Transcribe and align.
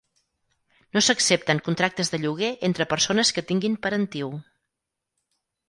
No 0.95 1.03
s'accepten 1.07 1.61
contractes 1.67 2.11
de 2.15 2.21
lloguer 2.25 2.51
entre 2.69 2.89
persones 2.95 3.33
que 3.37 3.47
tinguin 3.53 3.79
parentiu. 3.87 4.35